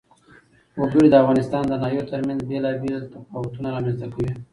وګړي 0.79 1.07
د 1.11 1.15
افغانستان 1.23 1.63
د 1.67 1.73
ناحیو 1.81 2.09
ترمنځ 2.11 2.39
بېلابېل 2.49 3.01
تفاوتونه 3.13 3.67
رامنځ 3.75 3.97
ته 4.01 4.07
کوي. 4.13 4.33